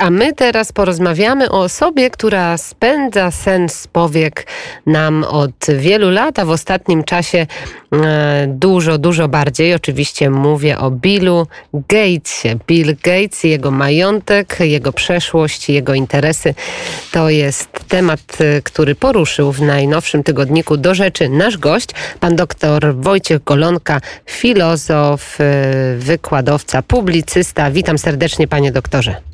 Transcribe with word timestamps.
A 0.00 0.10
my 0.10 0.32
teraz 0.32 0.72
porozmawiamy 0.72 1.50
o 1.50 1.60
osobie, 1.60 2.10
która 2.10 2.58
spędza 2.58 3.30
sen 3.30 3.68
z 3.68 3.86
powiek 3.86 4.46
nam 4.86 5.24
od 5.24 5.66
wielu 5.78 6.10
lat, 6.10 6.38
a 6.38 6.44
w 6.44 6.50
ostatnim 6.50 7.04
czasie 7.04 7.46
e, 7.92 8.46
dużo, 8.48 8.98
dużo 8.98 9.28
bardziej. 9.28 9.74
Oczywiście 9.74 10.30
mówię 10.30 10.78
o 10.78 10.90
Billu 10.90 11.46
Gatesie. 11.74 12.58
Bill 12.66 12.96
Gates, 13.02 13.44
jego 13.44 13.70
majątek, 13.70 14.56
jego 14.60 14.92
przeszłość, 14.92 15.68
jego 15.68 15.94
interesy 15.94 16.54
to 17.12 17.30
jest 17.30 17.68
temat, 17.88 18.20
e, 18.40 18.62
który 18.62 18.94
poruszył 18.94 19.52
w 19.52 19.62
najnowszym 19.62 20.22
tygodniku 20.22 20.76
do 20.76 20.94
rzeczy 20.94 21.28
nasz 21.28 21.58
gość, 21.58 21.90
pan 22.20 22.36
doktor 22.36 22.94
Wojciech 22.96 23.44
Golonka, 23.44 24.00
filozof, 24.26 25.40
e, 25.40 25.96
wykładowca, 25.98 26.82
publicysta. 26.82 27.70
Witam 27.70 27.98
serdecznie, 27.98 28.48
panie 28.48 28.72
doktorze. 28.72 29.29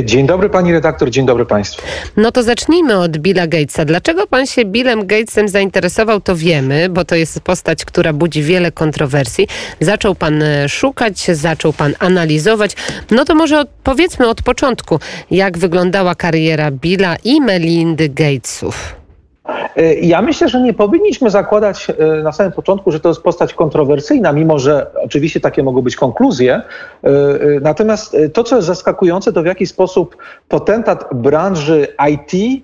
Dzień 0.00 0.26
dobry 0.26 0.50
pani 0.50 0.72
redaktor, 0.72 1.10
dzień 1.10 1.26
dobry 1.26 1.46
państwu. 1.46 1.82
No 2.16 2.32
to 2.32 2.42
zacznijmy 2.42 2.98
od 2.98 3.18
Billa 3.18 3.46
Gatesa. 3.46 3.84
Dlaczego 3.84 4.26
pan 4.26 4.46
się 4.46 4.64
Billem 4.64 5.06
Gatesem 5.06 5.48
zainteresował, 5.48 6.20
to 6.20 6.36
wiemy, 6.36 6.88
bo 6.88 7.04
to 7.04 7.14
jest 7.14 7.40
postać, 7.40 7.84
która 7.84 8.12
budzi 8.12 8.42
wiele 8.42 8.72
kontrowersji. 8.72 9.48
Zaczął 9.80 10.14
pan 10.14 10.42
e, 10.42 10.68
szukać, 10.68 11.26
zaczął 11.32 11.72
pan 11.72 11.94
analizować. 11.98 12.76
No 13.10 13.24
to 13.24 13.34
może 13.34 13.60
od, 13.60 13.68
powiedzmy 13.82 14.28
od 14.28 14.42
początku, 14.42 15.00
jak 15.30 15.58
wyglądała 15.58 16.14
kariera 16.14 16.70
Billa 16.70 17.16
i 17.24 17.40
Melindy 17.40 18.08
Gatesów. 18.08 19.01
E, 19.76 19.94
ja 19.94 20.22
myślę, 20.22 20.48
że 20.48 20.60
nie 20.60 20.72
powinniśmy 20.72 21.30
zakładać 21.30 21.90
e, 21.90 22.22
na 22.22 22.32
samym 22.32 22.52
początku, 22.52 22.90
że 22.90 23.00
to 23.00 23.08
jest 23.08 23.20
postać 23.20 23.54
kontrowersyjna, 23.54 24.32
mimo 24.32 24.58
że 24.58 24.86
oczywiście 24.94 25.40
takie 25.40 25.62
mogą 25.62 25.82
być 25.82 25.96
konkluzje. 25.96 26.54
E, 26.54 27.10
natomiast 27.60 28.16
to, 28.32 28.44
co 28.44 28.56
jest 28.56 28.68
zaskakujące, 28.68 29.32
to 29.32 29.42
w 29.42 29.46
jaki 29.46 29.66
sposób 29.66 30.16
potentat 30.48 31.08
branży 31.12 31.86
IT 32.10 32.62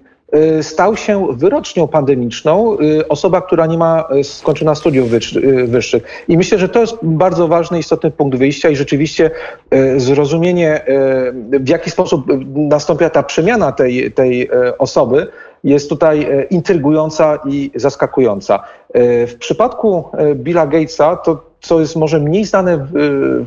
stał 0.62 0.96
się 0.96 1.26
wyrocznią 1.30 1.88
pandemiczną, 1.88 2.76
osoba, 3.08 3.40
która 3.40 3.66
nie 3.66 3.78
ma 3.78 4.04
skończona 4.22 4.74
studiów 4.74 5.08
wyższych. 5.64 6.02
I 6.28 6.36
myślę, 6.36 6.58
że 6.58 6.68
to 6.68 6.80
jest 6.80 6.94
bardzo 7.02 7.48
ważny, 7.48 7.78
istotny 7.78 8.10
punkt 8.10 8.38
wyjścia 8.38 8.68
i 8.68 8.76
rzeczywiście 8.76 9.30
zrozumienie, 9.96 10.84
w 11.52 11.68
jaki 11.68 11.90
sposób 11.90 12.26
nastąpiła 12.54 13.10
ta 13.10 13.22
przemiana 13.22 13.72
tej, 13.72 14.12
tej 14.12 14.50
osoby, 14.78 15.26
jest 15.64 15.88
tutaj 15.88 16.22
e, 16.22 16.42
intrygująca 16.42 17.38
i 17.46 17.70
zaskakująca. 17.74 18.62
E, 18.92 19.26
w 19.26 19.38
przypadku 19.38 20.04
e, 20.12 20.34
Billa 20.34 20.66
Gatesa 20.66 21.16
to 21.16 21.47
co 21.60 21.80
jest 21.80 21.96
może 21.96 22.20
mniej 22.20 22.44
znane 22.44 22.78
w, 22.78 22.90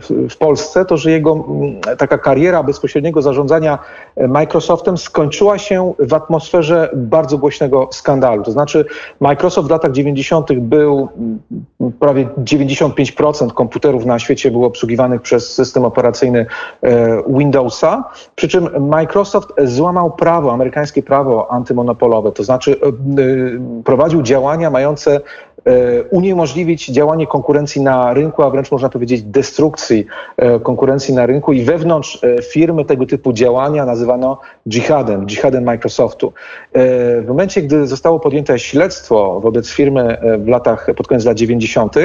w, 0.02 0.34
w, 0.34 0.38
Polsce, 0.38 0.86
to 0.86 0.98
że 0.98 1.12
jego 1.12 1.32
mm, 1.32 1.98
taka 1.98 2.18
kariera 2.18 2.64
bezpośredniego 2.64 3.22
zarządzania 3.22 3.80
Microsoftem 4.28 4.98
skończyła 4.98 5.58
się 5.58 5.94
w 6.00 6.14
atmosferze 6.14 6.90
bardzo 6.96 7.38
głośnego 7.38 7.88
skandalu. 7.92 8.44
To 8.44 8.52
znaczy 8.52 8.86
Microsoft 9.20 9.68
w 9.68 9.72
latach 9.72 9.92
90. 9.92 10.54
był 10.54 11.10
mm, 11.18 11.94
prawie 12.00 12.26
95% 12.26 13.52
komputerów 13.54 14.06
na 14.06 14.20
świecie 14.20 14.52
było 14.52 14.68
obsługiwanych 14.68 15.22
przez 15.22 15.54
system 15.54 15.86
operacyjny 15.86 16.46
e, 16.84 17.24
Windowsa, 17.28 18.04
przy 18.36 18.48
czym 18.48 18.88
Microsoft 18.90 19.50
złamał 19.64 20.12
prawo, 20.12 20.54
amerykańskie 20.54 21.04
prawo 21.04 21.52
antymonopolowe, 21.52 22.32
to 22.32 22.44
znaczy 22.44 22.72
e, 22.72 22.88
e, 22.88 22.92
prowadził 23.84 24.22
działania 24.22 24.70
mające 24.70 25.22
uniemożliwić 26.12 26.88
działanie 26.88 27.28
konkurencji 27.28 27.82
na 27.82 28.01
rynku, 28.10 28.44
a 28.44 28.50
wręcz 28.50 28.72
można 28.72 28.90
powiedzieć 28.90 29.22
destrukcji 29.22 30.06
e, 30.38 30.60
konkurencji 30.60 31.14
na 31.14 31.26
rynku 31.26 31.54
i 31.54 31.64
wewnątrz 31.64 32.24
e, 32.24 32.42
firmy 32.42 32.86
tego 32.86 33.06
typu 33.06 33.34
działania 33.34 33.86
nazywano 33.86 34.38
dżihadem, 34.70 35.26
dżihadem 35.26 35.64
Microsoftu. 35.64 36.34
W 36.74 37.26
momencie, 37.28 37.62
gdy 37.62 37.88
zostało 37.88 38.20
podjęte 38.20 38.60
śledztwo 38.60 39.40
wobec 39.40 39.70
firmy 39.70 40.18
w 40.40 40.48
latach, 40.48 40.88
pod 40.98 41.08
koniec 41.08 41.26
lat 41.26 41.38
90., 41.38 41.96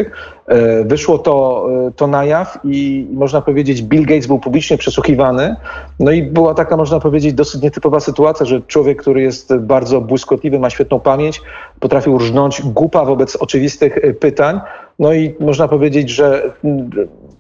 wyszło 0.85 1.19
to, 1.19 1.67
to 1.97 2.07
na 2.07 2.25
jaw 2.25 2.59
i 2.65 3.07
można 3.13 3.41
powiedzieć 3.41 3.83
Bill 3.83 4.07
Gates 4.07 4.27
był 4.27 4.39
publicznie 4.39 4.79
przesłuchiwany. 4.79 5.57
No 6.01 6.11
i 6.11 6.23
była 6.23 6.55
taka, 6.55 6.77
można 6.77 7.01
powiedzieć, 7.01 7.35
dosyć 7.35 7.63
nietypowa 7.63 8.01
sytuacja, 8.01 8.47
że 8.47 8.61
człowiek, 8.61 9.03
który 9.03 9.23
jest 9.23 9.57
bardzo 9.57 10.01
błyskotliwy, 10.01 10.59
ma 10.59 10.71
świetną 10.71 11.01
pamięć, 11.01 11.43
potrafił 11.81 12.19
rżnąć 12.19 12.63
głupa 12.63 13.05
wobec 13.05 13.37
oczywistych 13.37 13.99
pytań. 14.21 14.61
No 14.99 15.13
i 15.13 15.35
można 15.41 15.69
powiedzieć, 15.69 16.11
że 16.11 16.43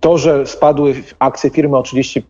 to, 0.01 0.19
że 0.19 0.47
spadły 0.47 0.95
akcje 1.19 1.51
firmy 1.51 1.77
o 1.77 1.83
30%, 1.83 2.23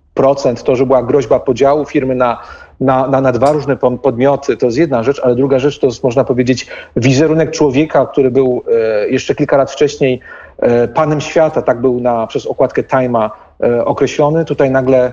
to, 0.64 0.76
że 0.76 0.87
była 0.87 1.03
groźba 1.03 1.41
podziału 1.41 1.84
firmy 1.84 2.14
na, 2.14 2.38
na, 2.81 3.09
na, 3.09 3.20
na 3.20 3.32
dwa 3.32 3.53
różne 3.53 3.76
podmioty, 3.76 4.56
to 4.56 4.66
jest 4.66 4.78
jedna 4.78 5.03
rzecz, 5.03 5.20
ale 5.25 5.34
druga 5.34 5.59
rzecz 5.59 5.78
to 5.78 5.86
jest, 5.86 6.04
można 6.04 6.25
powiedzieć, 6.25 6.66
wizerunek 6.97 7.50
człowieka, 7.50 8.06
który 8.06 8.31
był 8.31 8.62
e, 9.03 9.09
jeszcze 9.09 9.34
kilka 9.34 9.56
lat 9.56 9.70
wcześniej 9.70 10.20
e, 10.59 10.88
panem 10.88 11.20
świata, 11.20 11.62
tak 11.62 11.81
był 11.81 12.00
na, 12.00 12.26
przez 12.26 12.47
okładkę 12.47 12.82
Time'a 12.82 13.31
e, 13.62 13.84
określony. 13.84 14.44
Tutaj 14.44 14.70
nagle 14.70 15.12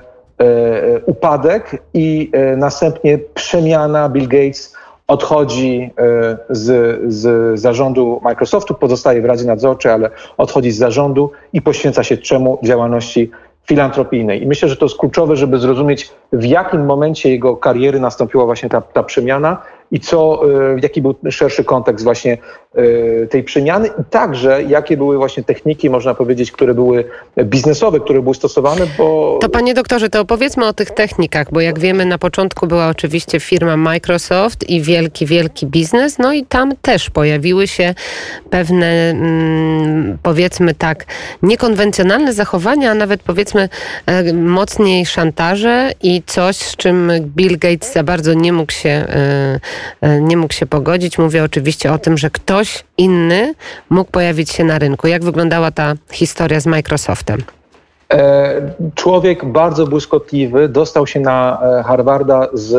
upadek 1.06 1.84
i 1.94 2.32
następnie 2.58 3.20
przemiana 3.34 4.10
Bill 4.10 4.28
Gates 4.28 4.76
odchodzi 5.08 5.92
e, 5.98 6.38
z, 6.50 7.00
z 7.14 7.60
zarządu 7.60 8.22
Microsoftu, 8.24 8.74
pozostaje 8.74 9.22
w 9.22 9.26
Radzie 9.26 9.46
Nadzorczej, 9.46 9.92
ale 9.92 10.10
odchodzi 10.38 10.72
z 10.72 10.78
zarządu 10.78 11.32
i 11.54 11.62
poświęca 11.62 12.04
się 12.04 12.18
czemu 12.18 12.60
działalności 12.64 13.32
filantropijnej. 13.68 14.44
I 14.44 14.48
myślę, 14.48 14.70
że 14.70 14.78
to 14.78 14.86
jest 14.86 14.98
kluczowe, 14.98 15.36
żeby 15.36 15.60
zrozumieć, 15.60 16.12
w 16.34 16.46
jakim 16.46 16.86
momencie 16.86 17.30
jego 17.30 17.58
kariery 17.58 18.00
nastąpiła 18.00 18.46
właśnie 18.46 18.70
ta, 18.70 18.82
ta 18.82 19.04
przemiana 19.04 19.62
i 19.92 20.00
co, 20.00 20.42
e, 20.46 20.80
jaki 20.82 21.02
był 21.02 21.16
szerszy 21.30 21.64
kontekst 21.64 22.04
właśnie 22.04 22.38
e, 22.76 23.28
tej 23.28 23.44
przemiany 23.44 23.88
i 23.88 24.04
także 24.10 24.64
jakie 24.64 24.98
były 24.98 25.18
właśnie 25.18 25.44
techniki, 25.44 25.90
można 25.90 26.14
powiedzieć, 26.14 26.52
które 26.52 26.74
były 26.74 27.06
biznesowe, 27.44 28.00
które 28.00 28.22
były 28.22 28.36
stosowane, 28.36 28.82
bo... 28.98 29.38
To 29.42 29.50
panie 29.50 29.74
doktorze, 29.74 30.10
to 30.10 30.22
opowiedzmy 30.22 30.66
o 30.66 30.74
tych 30.74 30.92
technikach, 30.92 31.52
bo 31.52 31.62
jak 31.62 31.80
wiemy 31.80 32.06
na 32.06 32.18
początku 32.18 32.68
była 32.68 32.88
oczywiście 32.88 33.40
firma 33.40 33.78
Microsoft 33.78 34.70
i 34.70 34.82
wielki, 34.82 35.26
wielki 35.26 35.68
biznes, 35.68 36.18
no 36.20 36.34
i 36.34 36.46
tam 36.46 36.76
też 36.82 37.10
pojawiły 37.10 37.68
się 37.68 37.96
pewne, 38.50 39.10
mm, 39.10 40.18
powiedzmy 40.24 40.74
tak, 40.74 41.06
niekonwencjonalne 41.42 42.34
zachowania, 42.34 42.92
a 42.92 42.94
nawet 42.94 43.24
powiedzmy 43.24 43.70
e, 44.06 44.34
mocniej 44.34 45.06
szantaże 45.06 45.92
i 46.04 46.24
coś, 46.26 46.56
z 46.56 46.76
czym 46.76 47.12
Bill 47.36 47.58
Gates 47.60 47.94
za 47.94 48.04
bardzo 48.04 48.34
nie 48.34 48.54
mógł 48.54 48.72
się 48.72 49.04
E, 49.10 49.60
nie 50.22 50.38
mógł 50.38 50.54
się 50.54 50.66
pogodzić. 50.66 51.18
Mówię 51.18 51.44
oczywiście 51.44 51.94
o 51.94 51.98
tym, 51.98 52.18
że 52.18 52.30
ktoś 52.30 52.84
inny 52.98 53.54
mógł 53.90 54.12
pojawić 54.12 54.50
się 54.50 54.64
na 54.64 54.80
rynku. 54.80 55.08
Jak 55.08 55.24
wyglądała 55.24 55.72
ta 55.72 55.94
historia 56.12 56.60
z 56.60 56.66
Microsoftem? 56.66 57.44
E, 58.14 58.74
człowiek 58.96 59.46
bardzo 59.46 59.88
błyskotliwy 59.88 60.70
dostał 60.70 61.08
się 61.08 61.20
na 61.20 61.62
e, 61.80 61.84
Harvarda 61.84 62.48
z 62.54 62.76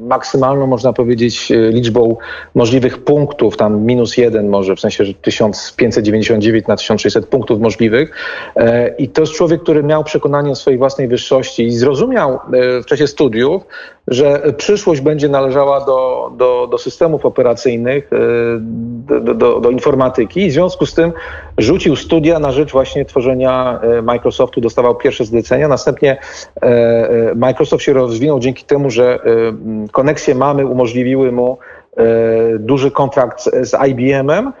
maksymalną, 0.00 0.66
można 0.66 0.92
powiedzieć, 0.92 1.52
liczbą 1.70 2.16
możliwych 2.54 2.98
punktów, 3.04 3.56
tam 3.56 3.80
minus 3.80 4.16
jeden 4.16 4.48
może, 4.48 4.76
w 4.76 4.80
sensie, 4.80 5.04
że 5.04 5.14
1599 5.14 6.66
na 6.66 6.76
1600 6.76 7.26
punktów 7.26 7.60
możliwych. 7.60 8.10
I 8.98 9.08
to 9.08 9.20
jest 9.20 9.32
człowiek, 9.32 9.62
który 9.62 9.82
miał 9.82 10.04
przekonanie 10.04 10.50
o 10.50 10.54
swojej 10.54 10.78
własnej 10.78 11.08
wyższości 11.08 11.66
i 11.66 11.72
zrozumiał 11.72 12.38
w 12.82 12.84
czasie 12.86 13.06
studiów, 13.06 13.62
że 14.10 14.42
przyszłość 14.56 15.00
będzie 15.00 15.28
należała 15.28 15.84
do, 15.84 16.30
do, 16.36 16.68
do 16.70 16.78
systemów 16.78 17.26
operacyjnych, 17.26 18.10
e, 18.12 18.16
do, 19.20 19.34
do, 19.34 19.60
do, 19.60 19.70
informatyki. 19.70 20.40
I 20.40 20.50
w 20.50 20.52
związku 20.52 20.86
z 20.86 20.94
tym 20.94 21.12
rzucił 21.58 21.96
studia 21.96 22.38
na 22.38 22.52
rzecz 22.52 22.72
właśnie 22.72 23.04
tworzenia 23.04 23.80
e, 23.82 24.02
Microsoftu, 24.02 24.60
dostawał 24.60 24.94
pierwsze 24.94 25.24
zlecenia. 25.24 25.68
Następnie 25.68 26.16
e, 26.62 27.34
Microsoft 27.34 27.84
się 27.84 27.92
rozwinął 27.92 28.40
dzięki 28.40 28.64
temu, 28.64 28.90
że 28.90 29.18
koneksje 29.92 30.34
mamy 30.34 30.66
umożliwiły 30.66 31.32
mu 31.32 31.58
duży 32.58 32.90
kontrakt 32.90 33.42
z 33.42 33.88
IBM-em, 33.88 34.52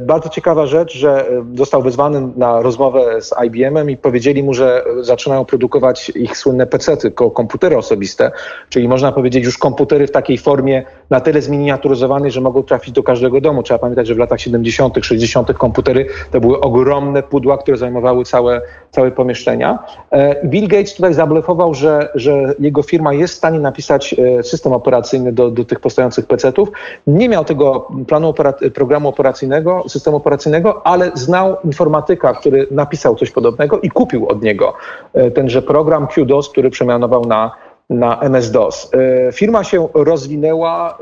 bardzo 0.00 0.28
ciekawa 0.28 0.66
rzecz, 0.66 0.96
że 0.98 1.28
e, 1.28 1.44
został 1.54 1.82
wezwany 1.82 2.28
na 2.36 2.62
rozmowę 2.62 3.22
z 3.22 3.34
IBM-em 3.46 3.90
i 3.90 3.96
powiedzieli 3.96 4.42
mu, 4.42 4.54
że 4.54 4.84
zaczynają 5.00 5.44
produkować 5.44 6.10
ich 6.10 6.36
słynne 6.36 6.66
PC-ty, 6.66 7.10
komputery 7.10 7.76
osobiste, 7.76 8.30
czyli 8.68 8.88
można 8.88 9.12
powiedzieć 9.12 9.44
już 9.44 9.58
komputery 9.58 10.06
w 10.06 10.10
takiej 10.10 10.38
formie 10.38 10.82
na 11.10 11.20
tyle 11.20 11.42
zminiaturyzowanej, 11.42 12.30
że 12.30 12.40
mogą 12.40 12.62
trafić 12.62 12.94
do 12.94 13.02
każdego 13.02 13.40
domu. 13.40 13.62
Trzeba 13.62 13.78
pamiętać, 13.78 14.06
że 14.06 14.14
w 14.14 14.18
latach 14.18 14.40
70., 14.40 14.94
60. 15.02 15.52
komputery 15.52 16.06
to 16.30 16.40
były 16.40 16.60
ogromne 16.60 17.22
pudła, 17.22 17.58
które 17.58 17.76
zajmowały 17.76 18.24
całe, 18.24 18.60
całe 18.94 19.10
pomieszczenia. 19.10 19.78
E, 20.10 20.46
Bill 20.46 20.68
Gates 20.68 20.94
tutaj 20.94 21.14
zablefował, 21.14 21.74
że, 21.74 22.08
że 22.14 22.54
jego 22.58 22.82
firma 22.82 23.12
jest 23.12 23.34
w 23.34 23.36
stanie 23.36 23.60
napisać 23.60 24.14
system 24.42 24.72
operacyjny 24.72 25.32
do, 25.32 25.50
do 25.50 25.64
tych 25.64 25.80
powstających 25.80 26.26
PC-ów. 26.26 26.68
Nie 27.06 27.28
miał 27.28 27.44
tego 27.44 27.88
planu 28.08 28.34
programu 28.74 29.08
operacyjnego, 29.08 29.84
systemu 29.88 30.16
operacyjnego, 30.16 30.86
ale 30.86 31.10
znał 31.14 31.56
informatyka, 31.64 32.34
który 32.34 32.66
napisał 32.70 33.16
coś 33.16 33.30
podobnego 33.30 33.80
i 33.80 33.90
kupił 33.90 34.28
od 34.28 34.42
niego 34.42 34.74
e, 35.14 35.30
tenże 35.30 35.62
program 35.62 36.06
QDOS, 36.06 36.48
który 36.48 36.70
przemianował 36.70 37.26
na 37.26 37.52
na 37.90 38.20
MS-DOS. 38.20 38.90
Firma 39.32 39.64
się 39.64 39.88
rozwinęła, 39.94 40.98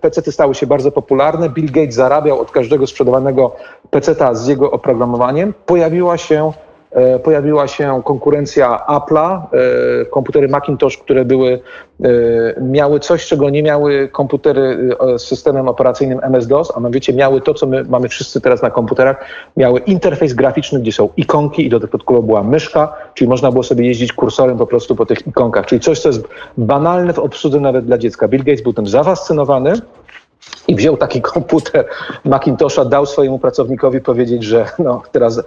PC-ty 0.00 0.32
stały 0.32 0.54
się 0.54 0.66
bardzo 0.66 0.92
popularne, 0.92 1.50
Bill 1.50 1.72
Gates 1.72 1.94
zarabiał 1.94 2.40
od 2.40 2.50
każdego 2.50 2.86
sprzedawanego 2.86 3.56
PC-ta 3.90 4.34
z 4.34 4.46
jego 4.46 4.70
oprogramowaniem. 4.70 5.54
Pojawiła 5.66 6.18
się 6.18 6.52
E, 6.52 6.65
pojawiła 7.22 7.68
się 7.68 8.02
konkurencja 8.04 8.80
Apple'a, 8.88 9.40
e, 10.02 10.04
komputery 10.04 10.48
Macintosh, 10.48 10.98
które 10.98 11.24
były, 11.24 11.60
e, 12.04 12.08
miały 12.60 13.00
coś, 13.00 13.26
czego 13.26 13.50
nie 13.50 13.62
miały 13.62 14.08
komputery 14.08 14.96
z 15.18 15.22
systemem 15.22 15.68
operacyjnym 15.68 16.20
MS-DOS, 16.22 16.72
a 16.76 16.80
mianowicie 16.80 17.12
miały 17.12 17.40
to, 17.40 17.54
co 17.54 17.66
my 17.66 17.84
mamy 17.84 18.08
wszyscy 18.08 18.40
teraz 18.40 18.62
na 18.62 18.70
komputerach, 18.70 19.24
miały 19.56 19.80
interfejs 19.80 20.34
graficzny, 20.34 20.80
gdzie 20.80 20.92
są 20.92 21.08
ikonki 21.16 21.66
i 21.66 21.68
do 21.68 21.80
tego 21.80 22.22
była 22.22 22.42
myszka, 22.42 22.94
czyli 23.14 23.28
można 23.28 23.52
było 23.52 23.62
sobie 23.62 23.86
jeździć 23.86 24.12
kursorem 24.12 24.58
po 24.58 24.66
prostu 24.66 24.96
po 24.96 25.06
tych 25.06 25.26
ikonkach, 25.26 25.66
czyli 25.66 25.80
coś, 25.80 26.00
co 26.00 26.08
jest 26.08 26.24
banalne 26.58 27.12
w 27.12 27.18
obsłudze 27.18 27.60
nawet 27.60 27.84
dla 27.84 27.98
dziecka. 27.98 28.28
Bill 28.28 28.44
Gates 28.44 28.62
był 28.62 28.72
tym 28.72 28.86
zafascynowany, 28.86 29.72
i 30.68 30.74
wziął 30.74 30.96
taki 30.96 31.22
komputer 31.22 31.88
Macintosha, 32.24 32.84
dał 32.84 33.06
swojemu 33.06 33.38
pracownikowi 33.38 34.00
powiedzieć, 34.00 34.44
że 34.44 34.66
no, 34.78 35.02
teraz 35.12 35.38
e, 35.38 35.42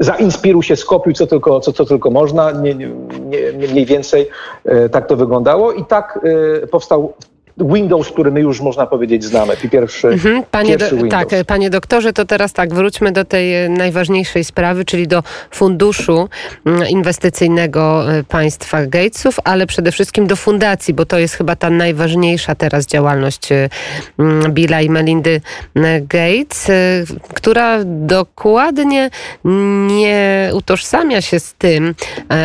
zainspiruj 0.00 0.62
się, 0.62 0.76
skopiuj 0.76 1.14
co 1.14 1.26
tylko, 1.26 1.60
co, 1.60 1.72
co 1.72 1.84
tylko 1.84 2.10
można, 2.10 2.50
nie, 2.50 2.74
nie, 2.74 2.88
nie, 3.52 3.68
mniej 3.68 3.86
więcej 3.86 4.28
e, 4.64 4.88
tak 4.88 5.06
to 5.06 5.16
wyglądało. 5.16 5.72
I 5.72 5.84
tak 5.84 6.18
e, 6.62 6.66
powstał 6.66 7.12
Windows, 7.60 8.08
który 8.08 8.30
my 8.30 8.40
już 8.40 8.60
można 8.60 8.86
powiedzieć 8.86 9.24
znamy. 9.24 9.56
Pierwszy, 9.70 10.08
mhm. 10.08 10.42
panie 10.50 10.70
pierwszy 10.70 10.96
do, 10.96 11.06
Tak, 11.08 11.28
panie 11.46 11.70
doktorze, 11.70 12.12
to 12.12 12.24
teraz 12.24 12.52
tak, 12.52 12.74
wróćmy 12.74 13.12
do 13.12 13.24
tej 13.24 13.64
e, 13.64 13.68
najważniejszej 13.68 14.44
sprawy, 14.44 14.84
czyli 14.84 15.08
do 15.08 15.22
funduszu 15.50 16.28
mm, 16.66 16.88
inwestycyjnego 16.88 18.12
e, 18.12 18.24
państwa 18.24 18.86
Gatesów, 18.86 19.36
ale 19.44 19.66
przede 19.66 19.92
wszystkim 19.92 20.26
do 20.26 20.36
fundacji, 20.36 20.94
bo 20.94 21.06
to 21.06 21.18
jest 21.18 21.34
chyba 21.34 21.56
ta 21.56 21.70
najważniejsza 21.70 22.54
teraz 22.54 22.86
działalność 22.86 23.52
e, 23.52 23.68
mm, 24.18 24.52
Billa 24.52 24.80
i 24.80 24.90
Melindy 24.90 25.40
Gates, 26.00 26.70
która 27.34 27.78
dokładnie 27.84 29.10
nie 29.86 30.50
utożsamia 30.54 31.20
się 31.20 31.40
z 31.40 31.54
tym, 31.54 31.94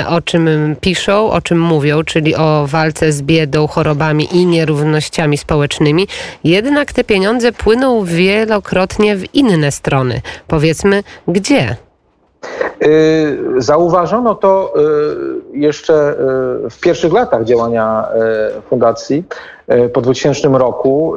o 0.07 0.21
czym 0.21 0.75
piszą, 0.81 1.31
o 1.31 1.41
czym 1.41 1.61
mówią, 1.61 2.03
czyli 2.03 2.35
o 2.35 2.65
walce 2.67 3.11
z 3.11 3.21
biedą, 3.21 3.67
chorobami 3.67 4.27
i 4.31 4.45
nierównościami 4.45 5.04
czynnościami 5.05 5.37
społecznymi, 5.37 6.07
jednak 6.43 6.93
te 6.93 7.03
pieniądze 7.03 7.51
płyną 7.51 8.03
wielokrotnie 8.05 9.15
w 9.15 9.35
inne 9.35 9.71
strony. 9.71 10.21
Powiedzmy, 10.47 11.03
gdzie? 11.27 11.75
Y, 12.83 13.37
zauważono 13.57 14.35
to 14.35 14.73
y, 15.53 15.57
jeszcze 15.59 16.15
y, 16.65 16.69
w 16.69 16.79
pierwszych 16.79 17.13
latach 17.13 17.43
działania 17.43 18.07
fundacji. 18.69 19.23
Po 19.93 20.01
2000 20.01 20.47
roku 20.47 21.15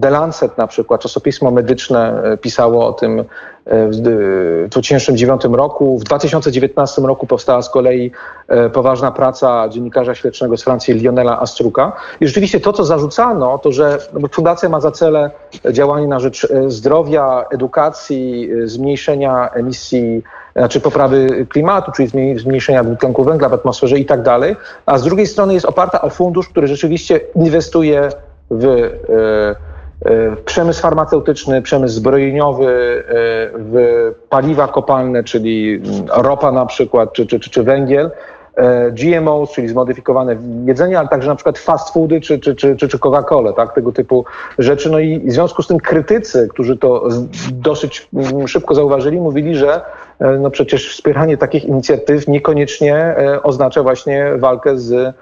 The 0.00 0.10
Lancet 0.10 0.58
na 0.58 0.66
przykład, 0.66 1.00
czasopismo 1.00 1.50
medyczne 1.50 2.22
pisało 2.40 2.86
o 2.86 2.92
tym 2.92 3.24
w 3.66 3.96
2009 4.68 5.42
roku. 5.52 5.98
W 5.98 6.04
2019 6.04 7.02
roku 7.02 7.26
powstała 7.26 7.62
z 7.62 7.70
kolei 7.70 8.10
poważna 8.72 9.12
praca 9.12 9.68
dziennikarza 9.68 10.14
śledczego 10.14 10.56
z 10.56 10.62
Francji 10.62 10.94
Lionela 10.94 11.40
Astruka. 11.40 11.92
I 12.20 12.26
rzeczywiście 12.26 12.60
to, 12.60 12.72
co 12.72 12.84
zarzucano, 12.84 13.58
to 13.58 13.72
że 13.72 13.98
fundacja 14.32 14.68
ma 14.68 14.80
za 14.80 14.90
cele 14.90 15.30
działanie 15.72 16.06
na 16.06 16.20
rzecz 16.20 16.48
zdrowia, 16.66 17.44
edukacji, 17.50 18.48
zmniejszenia 18.64 19.50
emisji 19.50 20.22
znaczy 20.56 20.80
poprawy 20.80 21.46
klimatu, 21.48 21.92
czyli 21.92 22.38
zmniejszenia 22.38 22.84
dwutlenku 22.84 23.24
węgla 23.24 23.48
w 23.48 23.52
atmosferze 23.52 23.98
i 23.98 24.04
tak 24.04 24.22
dalej, 24.22 24.56
a 24.86 24.98
z 24.98 25.02
drugiej 25.02 25.26
strony 25.26 25.54
jest 25.54 25.66
oparta 25.66 26.02
o 26.02 26.10
fundusz, 26.10 26.48
który 26.48 26.66
rzeczywiście 26.66 27.20
inwestuje 27.36 28.08
w, 28.50 28.64
e, 28.64 30.10
e, 30.10 30.36
przemysł 30.44 30.82
farmaceutyczny, 30.82 31.62
przemysł 31.62 31.94
zbrojeniowy, 31.94 32.66
e, 32.66 33.12
w 33.54 34.14
paliwa 34.28 34.68
kopalne, 34.68 35.24
czyli 35.24 35.82
ropa 36.08 36.52
na 36.52 36.66
przykład, 36.66 37.12
czy, 37.12 37.26
czy, 37.26 37.40
czy, 37.40 37.50
czy 37.50 37.62
węgiel, 37.62 38.10
GMO, 38.92 39.46
czyli 39.54 39.68
zmodyfikowane 39.68 40.36
jedzenie, 40.66 40.98
ale 40.98 41.08
także 41.08 41.28
na 41.28 41.34
przykład 41.34 41.58
fast 41.58 41.92
foody 41.92 42.20
czy, 42.20 42.38
czy, 42.38 42.54
czy, 42.54 42.76
czy 42.76 42.98
Coca-Colę, 42.98 43.52
tak, 43.52 43.74
tego 43.74 43.92
typu 43.92 44.24
rzeczy. 44.58 44.90
No 44.90 44.98
i 44.98 45.20
w 45.20 45.32
związku 45.32 45.62
z 45.62 45.66
tym 45.66 45.78
krytycy, 45.78 46.48
którzy 46.50 46.76
to 46.76 47.08
dosyć 47.52 48.08
mm, 48.14 48.48
szybko 48.48 48.74
zauważyli, 48.74 49.20
mówili, 49.20 49.56
że 49.56 49.80
E, 50.20 50.38
no 50.38 50.50
przecież 50.50 50.90
wspieranie 50.90 51.36
takich 51.36 51.64
inicjatyw 51.64 52.28
niekoniecznie 52.28 52.94
e, 52.94 53.42
oznacza 53.42 53.82
właśnie 53.82 54.32
walkę 54.36 54.78
z, 54.78 54.92
e, 54.92 55.14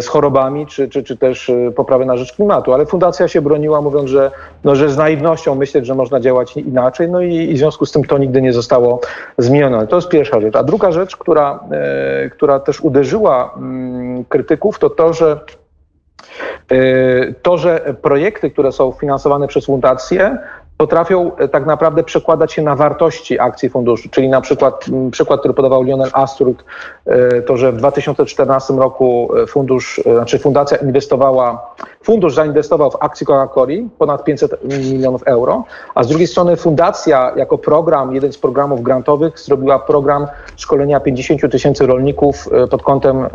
z 0.00 0.06
chorobami, 0.06 0.66
czy, 0.66 0.88
czy, 0.88 1.02
czy 1.02 1.16
też 1.16 1.52
poprawę 1.76 2.04
na 2.04 2.16
rzecz 2.16 2.32
klimatu. 2.32 2.72
Ale 2.72 2.86
fundacja 2.86 3.28
się 3.28 3.42
broniła, 3.42 3.80
mówiąc, 3.80 4.10
że, 4.10 4.30
no, 4.64 4.76
że 4.76 4.88
z 4.88 4.96
naiwnością 4.96 5.54
myśleć, 5.54 5.86
że 5.86 5.94
można 5.94 6.20
działać 6.20 6.56
inaczej, 6.56 7.08
no 7.08 7.20
i, 7.20 7.34
i 7.34 7.54
w 7.54 7.58
związku 7.58 7.86
z 7.86 7.92
tym 7.92 8.04
to 8.04 8.18
nigdy 8.18 8.42
nie 8.42 8.52
zostało 8.52 9.00
zmienione. 9.38 9.86
To 9.86 9.96
jest 9.96 10.08
pierwsza 10.08 10.40
rzecz. 10.40 10.56
A 10.56 10.62
druga 10.62 10.92
rzecz, 10.92 11.16
która, 11.16 11.60
e, 11.70 12.30
która 12.30 12.60
też 12.60 12.80
uderzyła 12.80 13.54
mm, 13.56 14.24
krytyków, 14.24 14.78
to 14.78 14.90
to, 14.90 15.12
że 15.12 15.40
to, 17.42 17.58
że 17.58 17.94
projekty, 18.02 18.50
które 18.50 18.72
są 18.72 18.92
finansowane 18.92 19.48
przez 19.48 19.66
fundację, 19.66 20.38
potrafią 20.76 21.36
e, 21.36 21.48
tak 21.48 21.66
naprawdę 21.66 22.02
przekładać 22.04 22.52
się 22.52 22.62
na 22.62 22.76
wartości 22.76 23.40
akcji 23.40 23.68
funduszu. 23.68 24.08
Czyli 24.08 24.28
na 24.28 24.40
przykład 24.40 24.86
przykład, 25.10 25.40
który 25.40 25.54
podawał 25.54 25.82
Lionel 25.82 26.10
Astrud, 26.12 26.64
e, 27.06 27.42
to 27.42 27.56
że 27.56 27.72
w 27.72 27.76
2014 27.76 28.74
roku 28.74 29.30
e, 29.42 29.46
fundusz, 29.46 30.00
znaczy 30.14 30.38
fundacja 30.38 30.76
inwestowała, 30.76 31.74
fundusz 32.02 32.34
zainwestował 32.34 32.90
w 32.90 32.96
akcje 33.00 33.26
Coca-Coli 33.26 33.88
ponad 33.98 34.24
500 34.24 34.64
milionów 34.64 35.22
euro, 35.22 35.64
a 35.94 36.04
z 36.04 36.08
drugiej 36.08 36.26
strony 36.26 36.56
fundacja 36.56 37.32
jako 37.36 37.58
program, 37.58 38.14
jeden 38.14 38.32
z 38.32 38.38
programów 38.38 38.82
grantowych 38.82 39.38
zrobiła 39.38 39.78
program 39.78 40.26
szkolenia 40.56 41.00
50 41.00 41.52
tysięcy 41.52 41.86
rolników 41.86 42.48
pod 42.70 42.82
kątem 42.82 43.26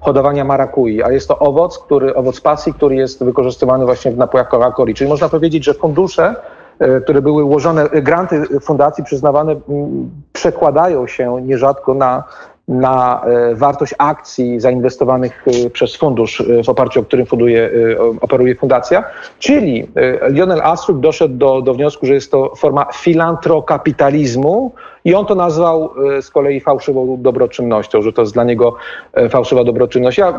hodowania 0.00 0.44
marakui, 0.44 1.02
a 1.02 1.12
jest 1.12 1.28
to 1.28 1.38
owoc, 1.38 1.78
który, 1.78 2.14
owoc 2.14 2.40
pasji, 2.40 2.74
który 2.74 2.94
jest 2.94 3.24
wykorzystywany 3.24 3.84
właśnie 3.84 4.10
w 4.10 4.18
napojach 4.18 4.48
Coca-Coli. 4.50 4.94
Czyli 4.94 5.10
można 5.10 5.28
powiedzieć, 5.28 5.64
że 5.64 5.74
fundusze 5.74 6.34
które 7.02 7.22
były 7.22 7.44
ułożone, 7.44 7.88
granty 7.88 8.60
fundacji 8.60 9.04
przyznawane 9.04 9.56
przekładają 10.32 11.06
się 11.06 11.42
nierzadko 11.42 11.94
na 11.94 12.24
na 12.72 13.24
e, 13.24 13.54
wartość 13.54 13.94
akcji 13.98 14.60
zainwestowanych 14.60 15.44
e, 15.66 15.70
przez 15.70 15.96
fundusz, 15.96 16.42
w 16.64 16.68
oparciu 16.68 17.00
o 17.00 17.02
którym 17.02 17.26
funduje, 17.26 17.70
operuje 18.20 18.54
fundacja. 18.54 19.04
Czyli 19.38 19.88
Lionel 20.28 20.60
Astruk 20.60 21.00
doszedł 21.00 21.34
do, 21.34 21.62
do 21.62 21.74
wniosku, 21.74 22.06
że 22.06 22.14
jest 22.14 22.30
to 22.30 22.52
forma 22.56 22.86
filantrokapitalizmu, 22.92 24.72
i 25.04 25.14
on 25.14 25.26
to 25.26 25.34
nazwał 25.34 25.90
e, 26.16 26.22
z 26.22 26.30
kolei 26.30 26.60
fałszywą 26.60 27.16
dobroczynnością, 27.22 28.02
że 28.02 28.12
to 28.12 28.22
jest 28.22 28.34
dla 28.34 28.44
niego 28.44 28.74
e, 29.12 29.28
fałszywa 29.28 29.64
dobroczynność. 29.64 30.18
Ja 30.18 30.38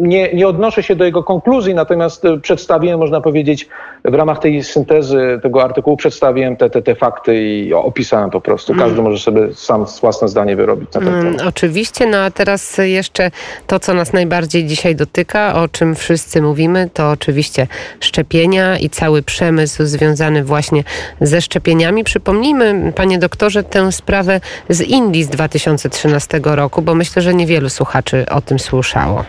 nie, 0.00 0.34
nie 0.34 0.48
odnoszę 0.48 0.82
się 0.82 0.96
do 0.96 1.04
jego 1.04 1.22
konkluzji, 1.22 1.74
natomiast 1.74 2.24
e, 2.24 2.38
przedstawiłem, 2.38 3.00
można 3.00 3.20
powiedzieć, 3.20 3.68
w 4.04 4.14
ramach 4.14 4.38
tej 4.38 4.64
syntezy 4.64 5.40
tego 5.42 5.62
artykułu 5.62 5.96
przedstawiłem 5.96 6.56
te, 6.56 6.70
te, 6.70 6.82
te 6.82 6.94
fakty 6.94 7.42
i 7.42 7.74
opisałem 7.74 8.30
po 8.30 8.40
prostu. 8.40 8.74
Każdy 8.74 8.92
mm. 8.92 9.04
może 9.04 9.18
sobie 9.18 9.54
sam 9.54 9.84
własne 10.00 10.28
zdanie 10.28 10.56
wyrobić 10.56 10.94
na 10.94 11.00
ten 11.00 11.08
mm, 11.08 11.22
temat. 11.22 11.54
Oczywiście, 11.72 12.06
no 12.06 12.18
a 12.18 12.30
teraz 12.30 12.78
jeszcze 12.78 13.30
to, 13.66 13.80
co 13.80 13.94
nas 13.94 14.12
najbardziej 14.12 14.66
dzisiaj 14.66 14.96
dotyka, 14.96 15.54
o 15.54 15.68
czym 15.68 15.94
wszyscy 15.94 16.42
mówimy, 16.42 16.90
to 16.94 17.10
oczywiście 17.10 17.66
szczepienia 18.00 18.78
i 18.78 18.90
cały 18.90 19.22
przemysł 19.22 19.84
związany 19.84 20.44
właśnie 20.44 20.84
ze 21.20 21.40
szczepieniami. 21.40 22.04
Przypomnijmy, 22.04 22.92
panie 22.96 23.18
doktorze, 23.18 23.64
tę 23.64 23.92
sprawę 23.92 24.40
z 24.68 24.80
Indii 24.80 25.24
z 25.24 25.28
2013 25.28 26.40
roku, 26.44 26.82
bo 26.82 26.94
myślę, 26.94 27.22
że 27.22 27.34
niewielu 27.34 27.68
słuchaczy 27.68 28.26
o 28.30 28.40
tym 28.40 28.58
słyszało. 28.58 29.24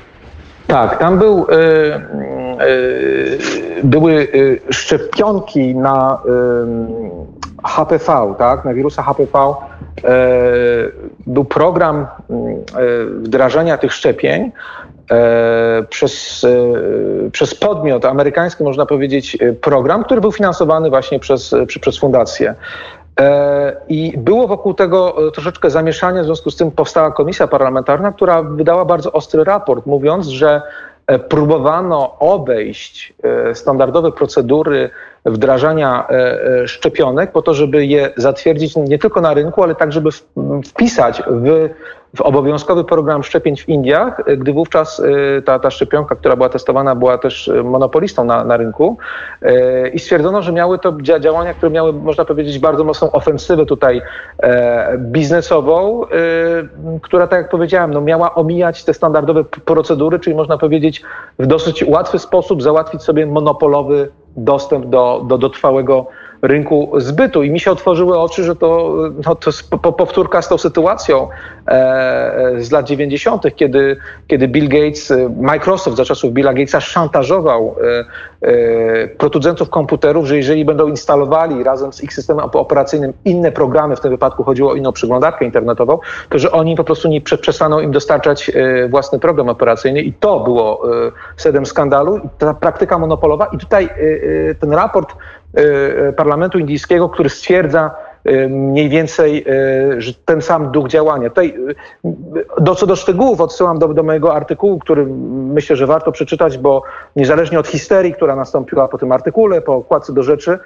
Tak, 0.67 1.00
tam 1.00 1.19
był, 1.19 1.45
y, 1.50 1.53
y, 2.65 3.39
były 3.83 4.13
y, 4.13 4.59
szczepionki 4.69 5.75
na 5.75 6.17
HPV, 7.63 8.36
tak, 8.38 8.65
na 8.65 8.74
wirusa 8.74 9.03
HPV. 9.03 9.53
Był 11.27 11.46
program 11.46 12.08
wdrażania 13.22 13.77
tych 13.77 13.93
szczepień 13.93 14.51
przez, 15.89 16.46
przez 17.32 17.55
podmiot 17.55 18.05
amerykański, 18.05 18.63
można 18.63 18.86
powiedzieć, 18.86 19.38
program, 19.62 20.03
który 20.03 20.22
był 20.22 20.32
finansowany 20.32 20.89
właśnie 20.89 21.20
przez, 21.20 21.55
przez 21.82 21.98
fundację. 21.98 22.55
E, 23.20 23.75
I 23.89 24.13
było 24.17 24.48
wokół 24.48 24.74
tego 24.74 25.27
e, 25.27 25.32
troszeczkę 25.32 25.70
zamieszania, 25.70 26.22
w 26.22 26.25
związku 26.25 26.51
z 26.51 26.55
tym 26.55 26.72
powstała 26.72 27.12
komisja 27.12 27.48
parlamentarna, 27.48 28.12
która 28.12 28.43
wydała 28.43 28.86
bardzo 28.86 29.12
ostry 29.12 29.43
raport, 29.43 29.86
mówiąc, 29.86 30.27
że 30.27 30.48
e, 30.55 30.62
próbowano 31.29 32.19
obejść 32.19 33.13
standardowe 33.53 34.12
procedury 34.12 34.89
wdrażania 35.25 36.07
szczepionek 36.65 37.31
po 37.31 37.41
to, 37.41 37.53
żeby 37.53 37.86
je 37.86 38.13
zatwierdzić 38.17 38.75
nie 38.75 39.00
tylko 39.00 39.22
na 39.22 39.33
rynku, 39.33 39.63
ale 39.63 39.75
tak, 39.75 39.91
żeby 39.91 40.10
wpisać 40.65 41.24
w 41.27 41.65
w 42.15 42.22
obowiązkowy 42.22 42.84
program 42.84 43.24
szczepień 43.24 43.58
w 43.58 43.70
Indiach, 43.70 44.22
gdy 44.38 44.53
wówczas 44.53 45.01
ta, 45.46 45.60
ta 45.60 45.72
szczepionka, 45.72 46.15
która 46.15 46.36
była 46.36 46.50
testowana, 46.50 46.96
była 46.96 47.17
też 47.17 47.51
monopolistą 47.63 48.25
na, 48.25 48.43
na 48.43 48.58
rynku 48.58 48.98
i 49.93 50.00
stwierdzono, 50.00 50.41
że 50.41 50.51
miały 50.51 50.79
to 50.79 50.98
działania, 51.20 51.53
które 51.53 51.70
miały, 51.72 51.93
można 51.93 52.25
powiedzieć, 52.25 52.60
bardzo 52.60 52.84
mocną 52.84 53.12
ofensywę 53.12 53.65
tutaj 53.65 54.01
biznesową, 54.98 56.05
która, 57.01 57.27
tak 57.27 57.41
jak 57.41 57.50
powiedziałem, 57.50 57.93
no 57.93 58.01
miała 58.01 58.36
omijać 58.36 58.84
te 58.84 58.93
standardowe 58.93 59.43
procedury, 59.43 60.20
czyli 60.20 60.36
można 60.36 60.58
powiedzieć 60.58 61.03
w 61.39 61.46
dosyć 61.46 61.84
łatwy 61.84 62.20
sposób 62.20 62.63
załatwić 62.63 63.01
sobie 63.01 63.25
monopolowy 63.25 64.10
dostęp 64.38 64.86
do, 64.86 65.25
do, 65.27 65.38
do 65.38 65.50
trwałego 65.50 66.08
rynku 66.43 66.91
zbytu. 66.97 67.43
I 67.43 67.51
mi 67.51 67.59
się 67.59 67.71
otworzyły 67.71 68.19
oczy, 68.19 68.43
że 68.43 68.55
to, 68.55 68.95
no, 69.25 69.35
to 69.35 69.50
jest 69.50 69.69
powtórka 69.97 70.41
z 70.41 70.47
tą 70.47 70.57
sytuacją 70.57 71.29
e, 71.67 72.53
z 72.57 72.71
lat 72.71 72.85
90., 72.85 73.55
kiedy, 73.55 73.97
kiedy 74.27 74.47
Bill 74.47 74.69
Gates, 74.69 75.13
Microsoft 75.38 75.97
za 75.97 76.05
czasów 76.05 76.33
Billa 76.33 76.53
Gatesa 76.53 76.81
szantażował 76.81 77.75
e, 77.81 78.05
producentów 79.17 79.69
komputerów, 79.69 80.25
że 80.25 80.38
jeżeli 80.38 80.65
będą 80.65 80.88
instalowali 80.88 81.63
razem 81.63 81.93
z 81.93 82.03
ich 82.03 82.13
systemem 82.13 82.45
operacyjnym 82.53 83.13
inne 83.25 83.51
programy, 83.51 83.95
w 83.95 84.00
tym 84.00 84.12
wypadku 84.12 84.43
chodziło 84.43 84.71
o 84.71 84.75
inną 84.75 84.91
przeglądarkę 84.91 85.45
internetową, 85.45 86.00
to 86.29 86.39
że 86.39 86.51
oni 86.51 86.75
po 86.75 86.83
prostu 86.83 87.07
nie 87.07 87.21
przestaną 87.21 87.79
im 87.79 87.91
dostarczać 87.91 88.50
e, 88.50 88.89
własny 88.89 89.19
program 89.19 89.50
operacyjny 89.50 90.01
i 90.01 90.13
to 90.13 90.39
było 90.39 90.95
e, 91.07 91.12
sedem 91.38 91.65
skandalu, 91.65 92.29
ta 92.38 92.53
praktyka 92.53 93.00
monopolowa. 93.00 93.45
I 93.45 93.57
tutaj 93.57 93.85
e, 93.85 94.55
ten 94.55 94.73
raport 94.73 95.13
parlamentu 96.15 96.59
indyjskiego, 96.59 97.09
który 97.09 97.29
stwierdza, 97.29 97.91
mniej 98.50 98.89
więcej 98.89 99.46
że 99.98 100.13
ten 100.25 100.42
sam 100.42 100.72
duch 100.72 100.88
działania. 100.88 101.30
Tutaj 101.30 101.56
y, 102.06 102.46
do, 102.62 102.75
co 102.75 102.88
do 102.88 102.96
szczegółów 102.96 103.42
odsyłam 103.42 103.80
do, 103.80 103.88
do 103.88 104.03
mojego 104.03 104.36
artykułu, 104.36 104.80
który 104.80 105.06
myślę, 105.53 105.75
że 105.75 105.88
warto 105.88 106.12
przeczytać, 106.12 106.58
bo 106.58 106.84
niezależnie 107.15 107.60
od 107.60 107.68
histerii, 107.68 108.13
która 108.13 108.36
nastąpiła 108.36 108.88
po 108.88 108.98
tym 108.98 109.12
artykule, 109.12 109.62
po 109.62 109.75
okładce 109.75 110.13
do 110.13 110.24
rzeczy, 110.24 110.60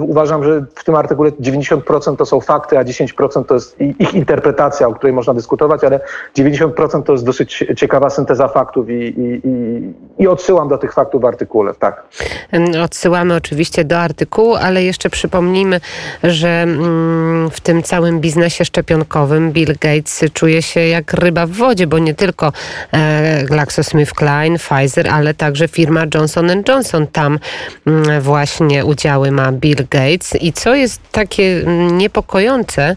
uważam, 0.00 0.44
że 0.44 0.64
w 0.74 0.84
tym 0.84 0.94
artykule 0.94 1.30
90% 1.30 2.16
to 2.16 2.26
są 2.26 2.40
fakty, 2.40 2.78
a 2.78 2.84
10% 2.84 3.44
to 3.44 3.54
jest 3.54 3.80
ich 3.80 4.14
interpretacja, 4.14 4.88
o 4.88 4.94
której 4.94 5.12
można 5.12 5.34
dyskutować, 5.34 5.84
ale 5.84 6.00
90% 6.38 7.02
to 7.02 7.12
jest 7.12 7.24
dosyć 7.24 7.64
ciekawa 7.76 8.10
synteza 8.10 8.48
faktów 8.48 8.90
i, 8.90 8.92
i, 8.92 9.40
i, 9.44 9.92
i 10.18 10.28
odsyłam 10.28 10.68
do 10.68 10.78
tych 10.78 10.92
faktów 10.92 11.22
w 11.22 11.24
artykule, 11.24 11.74
tak. 11.74 12.02
Odsyłamy 12.84 13.34
oczywiście 13.34 13.84
do 13.84 13.98
artykułu, 13.98 14.54
ale 14.54 14.82
jeszcze 14.82 15.10
przypomnijmy, 15.10 15.80
że 16.22 16.48
mm, 16.48 17.50
w 17.50 17.60
tym 17.60 17.82
całym 17.82 18.20
biznesie 18.20 18.64
szczepionkowym 18.64 19.52
Bill 19.52 19.74
Gates 19.80 20.24
czuje 20.32 20.62
się 20.62 20.80
jak 20.80 21.12
ryba 21.12 21.46
w 21.46 21.50
wodzie, 21.50 21.86
bo 21.86 21.98
nie 21.98 22.14
tylko 22.14 22.52
e, 22.92 23.44
GlaxoSmithKline, 23.44 24.58
Pfizer, 24.58 25.08
ale 25.08 25.34
także 25.34 25.68
firma 25.68 26.04
Johnson 26.14 26.50
Johnson. 26.68 27.06
Tam 27.06 27.38
mm, 27.86 28.20
właśnie 28.20 28.84
udziały 28.84 29.30
ma 29.30 29.52
Bill 29.52 29.69
Gates. 29.76 30.34
I 30.40 30.52
co 30.52 30.74
jest 30.74 31.00
takie 31.12 31.64
niepokojące, 31.92 32.96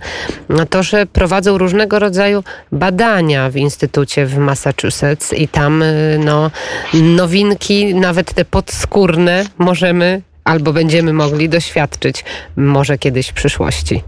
no 0.49 0.65
to, 0.65 0.83
że 0.83 1.05
prowadzą 1.05 1.57
różnego 1.57 1.99
rodzaju 1.99 2.43
badania 2.71 3.49
w 3.49 3.55
instytucie 3.55 4.25
w 4.25 4.37
Massachusetts 4.37 5.33
i 5.33 5.47
tam 5.47 5.81
y, 5.81 6.19
no, 6.25 6.51
nowinki, 6.93 7.95
nawet 7.95 8.33
te 8.33 8.45
podskórne, 8.45 9.45
możemy 9.57 10.21
albo 10.43 10.73
będziemy 10.73 11.13
mogli 11.13 11.49
doświadczyć 11.49 12.25
może 12.55 12.97
kiedyś 12.97 13.27
w 13.27 13.33
przyszłości. 13.33 14.03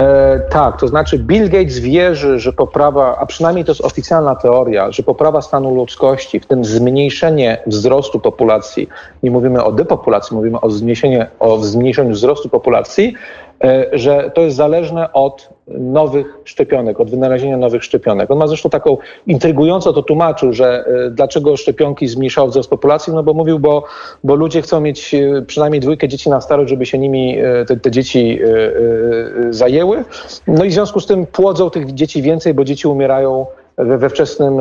E, 0.00 0.40
tak, 0.50 0.80
to 0.80 0.88
znaczy 0.88 1.18
Bill 1.18 1.50
Gates 1.50 1.78
wierzy, 1.78 2.40
że 2.40 2.52
poprawa, 2.52 3.18
a 3.18 3.26
przynajmniej 3.26 3.64
to 3.64 3.70
jest 3.70 3.84
oficjalna 3.84 4.34
teoria, 4.34 4.92
że 4.92 5.02
poprawa 5.02 5.42
stanu 5.42 5.74
ludzkości, 5.74 6.40
w 6.40 6.46
tym 6.46 6.64
zmniejszenie 6.64 7.58
wzrostu 7.66 8.20
populacji, 8.20 8.88
nie 9.22 9.30
mówimy 9.30 9.64
o 9.64 9.72
depopulacji, 9.72 10.36
mówimy 10.36 10.60
o, 10.60 10.68
o 11.38 11.58
zmniejszeniu 11.58 12.12
wzrostu 12.12 12.48
populacji, 12.48 13.14
że 13.92 14.30
to 14.34 14.40
jest 14.40 14.56
zależne 14.56 15.12
od 15.12 15.48
nowych 15.68 16.38
szczepionek, 16.44 17.00
od 17.00 17.10
wynalezienia 17.10 17.56
nowych 17.56 17.84
szczepionek. 17.84 18.30
On 18.30 18.38
ma 18.38 18.46
zresztą 18.46 18.70
taką 18.70 18.96
intrygująco 19.26 19.92
to 19.92 20.02
tłumaczył, 20.02 20.52
że 20.52 20.84
e, 20.86 21.10
dlaczego 21.10 21.56
szczepionki 21.56 22.08
zmniejszały 22.08 22.50
wzrost 22.50 22.70
populacji, 22.70 23.12
no 23.12 23.22
bo 23.22 23.34
mówił, 23.34 23.58
bo, 23.58 23.84
bo 24.24 24.34
ludzie 24.34 24.62
chcą 24.62 24.80
mieć 24.80 25.14
e, 25.14 25.42
przynajmniej 25.46 25.80
dwójkę 25.80 26.08
dzieci 26.08 26.30
na 26.30 26.40
starość, 26.40 26.70
żeby 26.70 26.86
się 26.86 26.98
nimi 26.98 27.36
te, 27.66 27.76
te 27.76 27.90
dzieci 27.90 28.38
zajęły. 29.50 30.04
No 30.46 30.64
i 30.64 30.68
w 30.68 30.72
związku 30.72 31.00
z 31.00 31.06
tym 31.06 31.26
płodzą 31.26 31.70
tych 31.70 31.94
dzieci 31.94 32.22
więcej, 32.22 32.54
bo 32.54 32.64
dzieci 32.64 32.88
umierają 32.88 33.46
we, 33.76 33.98
we 33.98 34.10
wczesnym 34.10 34.60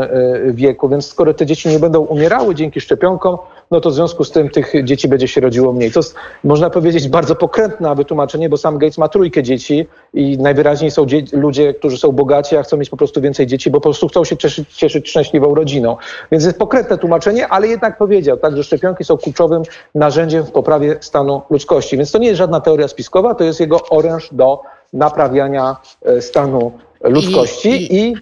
wieku, 0.51 0.89
więc 0.89 1.07
skoro 1.07 1.33
te 1.33 1.45
dzieci 1.45 1.69
nie 1.69 1.79
będą 1.79 2.01
umierały 2.01 2.55
dzięki 2.55 2.81
szczepionkom, 2.81 3.37
no 3.71 3.81
to 3.81 3.89
w 3.89 3.93
związku 3.93 4.23
z 4.23 4.31
tym 4.31 4.49
tych 4.49 4.73
dzieci 4.83 5.07
będzie 5.07 5.27
się 5.27 5.41
rodziło 5.41 5.73
mniej. 5.73 5.91
To 5.91 5.99
jest, 5.99 6.15
można 6.43 6.69
powiedzieć, 6.69 7.07
bardzo 7.07 7.35
pokrętne 7.35 7.95
wytłumaczenie, 7.95 8.49
bo 8.49 8.57
sam 8.57 8.77
Gates 8.77 8.97
ma 8.97 9.07
trójkę 9.07 9.43
dzieci 9.43 9.87
i 10.13 10.37
najwyraźniej 10.37 10.91
są 10.91 11.05
ludzie, 11.33 11.73
którzy 11.73 11.97
są 11.97 12.11
bogaci, 12.11 12.57
a 12.57 12.63
chcą 12.63 12.77
mieć 12.77 12.89
po 12.89 12.97
prostu 12.97 13.21
więcej 13.21 13.47
dzieci, 13.47 13.71
bo 13.71 13.79
po 13.79 13.89
prostu 13.89 14.07
chcą 14.07 14.23
się 14.23 14.37
cieszyć, 14.37 14.73
cieszyć 14.73 15.09
szczęśliwą 15.09 15.55
rodziną. 15.55 15.97
Więc 16.31 16.45
jest 16.45 16.59
pokrętne 16.59 16.97
tłumaczenie, 16.97 17.47
ale 17.47 17.67
jednak 17.67 17.97
powiedział, 17.97 18.37
tak, 18.37 18.57
że 18.57 18.63
szczepionki 18.63 19.03
są 19.03 19.17
kluczowym 19.17 19.63
narzędziem 19.95 20.43
w 20.43 20.51
poprawie 20.51 20.97
stanu 21.01 21.41
ludzkości. 21.49 21.97
Więc 21.97 22.11
to 22.11 22.17
nie 22.17 22.27
jest 22.27 22.37
żadna 22.37 22.61
teoria 22.61 22.87
spiskowa, 22.87 23.35
to 23.35 23.43
jest 23.43 23.59
jego 23.59 23.79
oręż 23.89 24.29
do 24.31 24.61
naprawiania 24.93 25.75
e, 26.05 26.21
stanu 26.21 26.71
ludzkości 27.03 27.69
i, 27.69 27.95
i... 27.95 28.11
i... 28.11 28.15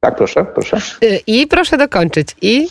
Tak, 0.00 0.16
proszę, 0.16 0.46
proszę. 0.54 0.76
I 1.26 1.46
proszę 1.46 1.76
dokończyć. 1.76 2.36
I 2.42 2.68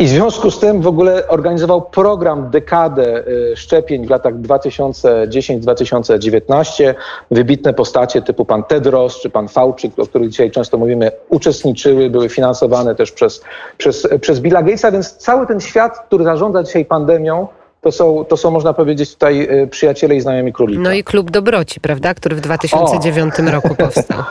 I 0.00 0.06
w 0.06 0.08
związku 0.08 0.50
z 0.50 0.58
tym 0.58 0.80
w 0.80 0.86
ogóle 0.86 1.28
organizował 1.28 1.82
program 1.82 2.50
dekadę 2.50 3.28
y, 3.28 3.56
szczepień 3.56 4.06
w 4.06 4.10
latach 4.10 4.34
2010-2019. 4.34 6.94
Wybitne 7.30 7.74
postacie 7.74 8.22
typu 8.22 8.44
pan 8.44 8.64
Tedros 8.64 9.20
czy 9.20 9.30
pan 9.30 9.48
Fauci, 9.48 9.92
o 9.96 10.06
których 10.06 10.30
dzisiaj 10.30 10.50
często 10.50 10.78
mówimy, 10.78 11.10
uczestniczyły, 11.28 12.10
były 12.10 12.28
finansowane 12.28 12.94
też 12.94 13.12
przez, 13.12 13.44
przez, 13.78 14.08
przez 14.20 14.40
Billa 14.40 14.62
Gatesa, 14.62 14.92
więc 14.92 15.16
cały 15.16 15.46
ten 15.46 15.60
świat, 15.60 15.98
który 15.98 16.24
zarządza 16.24 16.62
dzisiaj 16.62 16.84
pandemią, 16.84 17.48
to 17.80 17.92
są, 17.92 18.24
to 18.24 18.36
są, 18.36 18.50
można 18.50 18.72
powiedzieć, 18.72 19.12
tutaj 19.12 19.62
y, 19.62 19.66
przyjaciele 19.66 20.16
i 20.16 20.20
znajomi 20.20 20.52
królika. 20.52 20.82
No 20.82 20.92
i 20.92 21.04
Klub 21.04 21.30
Dobroci, 21.30 21.80
prawda, 21.80 22.14
który 22.14 22.36
w 22.36 22.40
2009 22.40 23.34
o. 23.40 23.50
roku 23.50 23.74
powstał. 23.74 24.18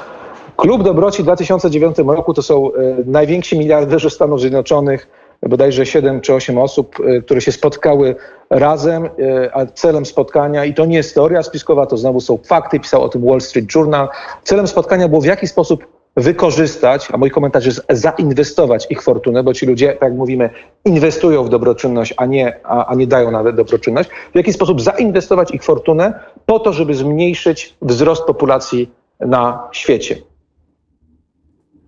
Klub 0.57 0.83
Dobroci 0.83 1.21
w 1.21 1.25
2009 1.25 1.97
roku 1.97 2.33
to 2.33 2.41
są 2.41 2.71
y, 2.71 2.73
najwięksi 3.05 3.59
miliarderzy 3.59 4.09
Stanów 4.09 4.41
Zjednoczonych, 4.41 5.28
bodajże 5.48 5.86
7 5.86 6.22
czy 6.22 6.34
8 6.34 6.58
osób, 6.58 6.96
e, 7.00 7.22
które 7.22 7.41
się 7.41 7.51
spotkały 7.51 8.15
razem, 8.50 9.05
e, 9.05 9.10
a 9.53 9.65
celem 9.65 10.05
spotkania, 10.05 10.65
i 10.65 10.74
to 10.74 10.86
nie 10.86 10.98
jest 10.98 11.15
teoria 11.15 11.43
spiskowa, 11.43 11.86
to 11.86 11.98
znowu 11.98 12.22
są 12.22 12.38
fakty, 12.38 12.79
pisał 12.79 13.03
o 13.03 13.10
tym 13.10 13.25
Wall 13.25 13.41
Street 13.41 13.75
Journal, 13.75 14.10
celem 14.43 14.67
spotkania 14.67 15.08
było 15.08 15.22
w 15.22 15.25
jaki 15.25 15.48
sposób 15.48 15.88
wykorzystać, 16.17 17.08
a 17.12 17.17
mój 17.17 17.31
komentarz 17.31 17.65
jest 17.65 17.86
zainwestować 17.89 18.88
ich 18.89 19.01
fortunę, 19.01 19.43
bo 19.43 19.53
ci 19.53 19.65
ludzie, 19.65 19.88
tak 19.88 20.01
jak 20.01 20.13
mówimy, 20.13 20.50
inwestują 20.86 21.43
w 21.43 21.50
dobroczynność, 21.50 22.13
a 22.17 22.25
nie, 22.25 22.60
a, 22.63 22.86
a 22.86 22.96
nie 22.96 23.08
dają 23.08 23.31
nawet 23.31 23.55
dobroczynność, 23.55 24.10
w 24.10 24.36
jaki 24.36 24.53
sposób 24.53 24.81
zainwestować 24.81 25.51
ich 25.51 25.63
fortunę 25.63 26.19
po 26.46 26.60
to, 26.60 26.74
żeby 26.74 26.93
zmniejszyć 26.93 27.75
wzrost 27.81 28.24
populacji 28.24 28.91
na 29.19 29.67
świecie. 29.72 30.15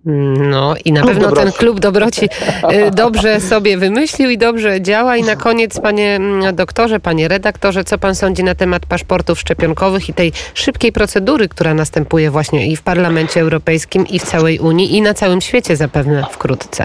No 0.04 0.74
i 0.84 0.92
na 0.92 1.00
klub 1.00 1.12
pewno 1.12 1.28
dobroci. 1.28 1.44
ten 1.44 1.58
klub 1.58 1.80
dobroci 1.80 2.24
y, 2.24 2.90
dobrze 2.90 3.40
sobie 3.40 3.78
wymyślił 3.78 4.30
i 4.30 4.38
dobrze 4.38 4.80
działa. 4.80 5.16
I 5.16 5.22
na 5.22 5.36
koniec, 5.36 5.80
panie 5.80 6.16
mm, 6.16 6.56
doktorze, 6.56 7.00
panie 7.00 7.28
redaktorze, 7.28 7.84
co 7.84 7.98
pan 7.98 8.14
sądzi 8.14 8.44
na 8.44 8.54
temat 8.54 8.86
paszportów 8.86 9.40
szczepionkowych 9.40 10.08
i 10.08 10.14
tej 10.14 10.32
szybkiej 10.54 10.92
procedury, 10.92 11.48
która 11.48 11.74
następuje 11.74 12.30
właśnie 12.30 12.66
i 12.66 12.76
w 12.76 12.82
Parlamencie 12.82 13.40
Europejskim, 13.40 14.06
i 14.06 14.18
w 14.18 14.22
całej 14.22 14.58
Unii, 14.58 14.96
i 14.96 15.02
na 15.02 15.14
całym 15.14 15.40
świecie 15.40 15.76
zapewne 15.76 16.24
wkrótce? 16.30 16.84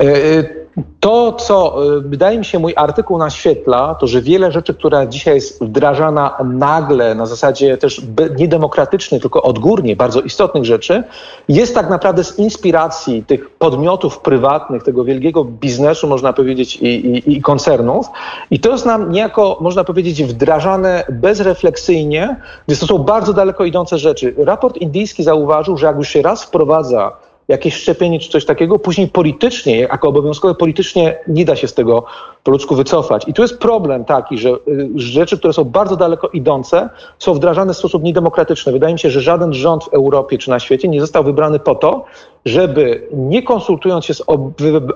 E, 0.00 0.04
e, 0.04 0.60
to, 1.00 1.32
co 1.32 1.84
y, 1.96 2.00
wydaje 2.00 2.38
mi 2.38 2.44
się 2.44 2.58
mój 2.58 2.72
artykuł 2.76 3.18
naświetla, 3.18 3.94
to 3.94 4.06
że 4.06 4.22
wiele 4.22 4.52
rzeczy, 4.52 4.74
która 4.74 5.06
dzisiaj 5.06 5.34
jest 5.34 5.64
wdrażana 5.64 6.36
nagle, 6.44 7.14
na 7.14 7.26
zasadzie 7.26 7.76
też 7.76 8.02
niedemokratycznej, 8.38 9.20
tylko 9.20 9.42
odgórnie, 9.42 9.96
bardzo 9.96 10.20
istotnych 10.20 10.64
rzeczy, 10.64 11.04
jest 11.48 11.74
tak 11.74 11.90
naprawdę 11.90 12.24
z 12.24 12.38
inspiracji 12.38 13.24
tych 13.24 13.50
podmiotów 13.50 14.18
prywatnych, 14.18 14.82
tego 14.82 15.04
wielkiego 15.04 15.44
biznesu, 15.44 16.08
można 16.08 16.32
powiedzieć, 16.32 16.76
i, 16.76 16.86
i, 16.86 17.32
i 17.36 17.42
koncernów. 17.42 18.06
I 18.50 18.60
to 18.60 18.70
jest 18.72 18.86
nam 18.86 19.12
niejako, 19.12 19.58
można 19.60 19.84
powiedzieć, 19.84 20.24
wdrażane 20.24 21.04
bezrefleksyjnie, 21.08 22.36
więc 22.68 22.80
to 22.80 22.86
są 22.86 22.98
bardzo 22.98 23.32
daleko 23.32 23.64
idące 23.64 23.98
rzeczy. 23.98 24.34
Raport 24.38 24.76
indyjski 24.76 25.22
zauważył, 25.22 25.76
że 25.76 25.86
jak 25.86 25.96
już 25.96 26.08
się 26.08 26.22
raz 26.22 26.44
wprowadza 26.44 27.12
jakieś 27.50 27.74
szczepienie 27.74 28.18
czy 28.18 28.30
coś 28.30 28.44
takiego, 28.44 28.78
później 28.78 29.08
politycznie, 29.08 29.78
jako 29.78 30.08
obowiązkowe 30.08 30.54
politycznie 30.54 31.18
nie 31.28 31.44
da 31.44 31.56
się 31.56 31.68
z 31.68 31.74
tego 31.74 32.04
po 32.44 32.50
ludzku 32.50 32.74
wycofać. 32.74 33.28
I 33.28 33.34
tu 33.34 33.42
jest 33.42 33.58
problem 33.58 34.04
taki, 34.04 34.38
że 34.38 34.50
y, 34.50 34.90
rzeczy, 34.94 35.38
które 35.38 35.52
są 35.52 35.64
bardzo 35.64 35.96
daleko 35.96 36.28
idące, 36.28 36.88
są 37.18 37.34
wdrażane 37.34 37.74
w 37.74 37.76
sposób 37.76 38.02
niedemokratyczny. 38.02 38.72
Wydaje 38.72 38.92
mi 38.92 38.98
się, 38.98 39.10
że 39.10 39.20
żaden 39.20 39.52
rząd 39.52 39.84
w 39.84 39.94
Europie 39.94 40.38
czy 40.38 40.50
na 40.50 40.60
świecie 40.60 40.88
nie 40.88 41.00
został 41.00 41.24
wybrany 41.24 41.58
po 41.58 41.74
to, 41.74 42.04
żeby 42.44 43.08
nie 43.12 43.42
konsultując 43.42 44.04
się 44.04 44.14
z 44.14 44.22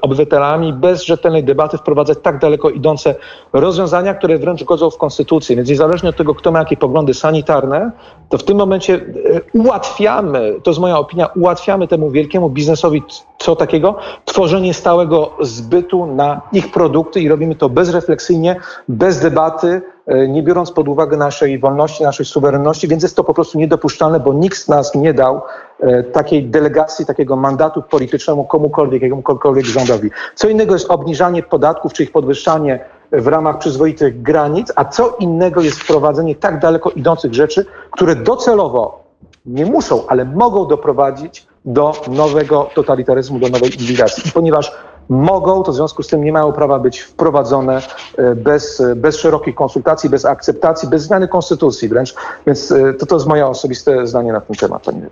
obywatelami, 0.03 0.73
bez 0.73 1.05
rzetelnej 1.05 1.45
debaty 1.45 1.79
wprowadzać 1.79 2.19
tak 2.23 2.39
daleko 2.39 2.71
idące 2.71 3.15
rozwiązania, 3.53 4.15
które 4.15 4.39
wręcz 4.39 4.65
godzą 4.65 4.91
w 4.91 4.97
konstytucję. 4.97 5.57
Więc 5.57 5.69
niezależnie 5.69 6.09
od 6.09 6.17
tego, 6.17 6.35
kto 6.35 6.53
ma 6.53 6.59
jakie 6.59 6.77
poglądy 6.77 7.15
sanitarne, 7.15 7.91
to 8.29 8.39
w 8.39 8.45
tym 8.45 8.57
momencie 8.57 8.95
e, 8.95 9.41
ułatwiamy, 9.59 10.55
to 10.63 10.71
jest 10.71 10.81
moja 10.81 10.99
opinia, 10.99 11.27
ułatwiamy 11.37 11.89
temu 11.89 12.11
wielkiemu 12.11 12.44
biznesowi 12.49 13.03
co 13.39 13.57
takiego? 13.57 13.97
Tworzenie 14.25 14.75
stałego 14.75 15.31
zbytu 15.41 16.07
na 16.07 16.41
ich 16.53 16.73
produkty 16.73 17.21
i 17.21 17.29
robimy 17.29 17.55
to 17.55 17.69
bezrefleksyjnie, 17.69 18.57
bez 18.89 19.21
debaty, 19.21 19.83
e, 20.07 20.29
nie 20.29 20.43
biorąc 20.43 20.73
pod 20.73 20.89
uwagę 20.89 21.17
naszej 21.17 21.59
wolności, 21.59 22.03
naszej 22.03 22.27
suwerenności, 22.27 22.89
więc 22.89 23.03
jest 23.03 23.17
to 23.17 23.25
po 23.25 23.35
prostu 23.35 23.59
niedopuszczalne, 23.59 24.21
bo 24.21 24.33
nikt 24.33 24.59
z 24.59 24.69
nas 24.69 24.95
nie 24.95 25.15
dał 25.15 25.41
e, 25.81 26.03
takiej 26.03 26.45
delegacji, 26.45 27.07
takiego 27.07 27.37
mandatu 27.37 27.83
politycznemu 27.83 28.45
komukolwiek, 28.45 29.03
jakiemukolwiek 29.03 29.65
rządowi. 29.65 30.11
Co 30.35 30.49
innego 30.49 30.75
jest 30.75 30.91
obniżanie 30.91 31.43
podatków 31.43 31.93
czy 31.93 32.03
ich 32.03 32.13
podwyższanie 32.13 32.85
w 33.13 33.27
ramach 33.27 33.59
przyzwoitych 33.59 34.23
granic, 34.23 34.73
a 34.77 34.85
co 34.85 35.17
innego 35.21 35.61
jest 35.61 35.81
wprowadzenie 35.81 36.35
tak 36.35 36.61
daleko 36.61 36.91
idących 36.91 37.35
rzeczy, 37.35 37.67
które 37.91 38.17
docelowo 38.17 39.05
nie 39.47 39.67
muszą, 39.67 40.07
ale 40.07 40.25
mogą 40.25 40.67
doprowadzić 40.67 41.47
do 41.65 41.93
nowego 42.09 42.71
totalitaryzmu, 42.75 43.39
do 43.39 43.49
nowej 43.49 43.75
inwigilacji. 43.75 44.33
Ponieważ 44.33 44.73
mogą, 45.09 45.63
to 45.63 45.73
w 45.73 45.75
związku 45.75 46.03
z 46.03 46.09
tym 46.09 46.25
nie 46.25 46.33
mają 46.33 46.53
prawa 46.53 46.79
być 46.79 47.01
wprowadzone 47.01 47.83
e, 48.19 48.35
bez, 48.35 48.83
bez 48.97 49.17
szerokich 49.17 49.55
konsultacji, 49.55 50.11
bez 50.11 50.25
akceptacji, 50.25 50.89
bez 50.89 51.03
zmiany 51.03 51.29
konstytucji 51.29 51.89
wręcz. 51.89 52.15
Więc 52.47 52.73
e, 52.73 52.95
to, 52.95 53.07
to 53.07 53.17
jest 53.17 53.27
moje 53.27 53.47
osobiste 53.47 54.07
zdanie 54.07 54.33
na 54.33 54.41
ten 54.41 54.57
temat, 54.57 54.83
pani 54.83 55.03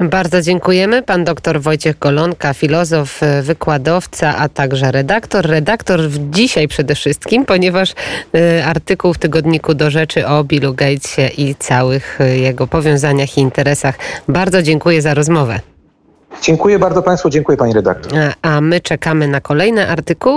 Bardzo 0.00 0.42
dziękujemy. 0.42 1.02
Pan 1.02 1.24
doktor 1.24 1.60
Wojciech 1.60 1.98
Golonka, 1.98 2.54
filozof, 2.54 3.22
e, 3.22 3.42
wykładowca, 3.42 4.36
a 4.36 4.48
także 4.48 4.92
redaktor. 4.92 5.46
Redaktor 5.46 6.00
dzisiaj 6.30 6.68
przede 6.68 6.94
wszystkim, 6.94 7.44
ponieważ 7.44 7.94
artykuł 8.66 9.14
w 9.14 9.18
tygodniku 9.18 9.74
do 9.74 9.90
rzeczy 9.90 10.26
o 10.26 10.44
Billu 10.44 10.74
Gatesie 10.74 11.28
i 11.36 11.54
całych 11.54 12.18
jego 12.34 12.66
powiązaniach 12.66 13.38
i 13.38 13.40
interesach. 13.40 13.94
Bardzo 14.28 14.62
dziękuję 14.62 15.02
za 15.02 15.14
rozmowę. 15.14 15.71
Dziękuję 16.42 16.78
bardzo 16.78 17.02
Państwu, 17.02 17.30
dziękuję 17.30 17.58
Pani 17.58 17.72
redaktor. 17.72 18.12
A 18.42 18.60
my 18.60 18.80
czekamy 18.80 19.28
na 19.28 19.40
kolejne 19.40 19.88
artykuły. 19.88 20.32